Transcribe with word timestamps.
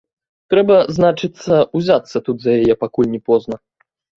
Трэба, 0.53 0.77
значыцца, 0.97 1.53
узяцца 1.81 2.17
тут 2.31 2.37
за 2.47 2.51
яе, 2.63 2.73
пакуль 2.85 3.13
не 3.17 3.21
позна. 3.29 3.55